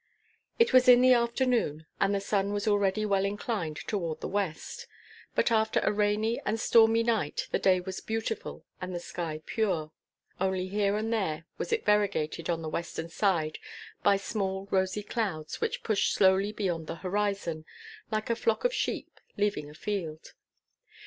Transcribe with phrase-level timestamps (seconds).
[0.57, 4.87] It was in the afternoon, and the sun was already well inclined toward the west,
[5.35, 9.91] but after a rainy and stormy night the day was beautiful and the sky pure,
[10.39, 13.59] only here and there was it variegated on the western side
[14.01, 17.63] by small rosy clouds which pushed slowly beyond the horizon,
[18.09, 20.33] like a flock of sheep leaving a field.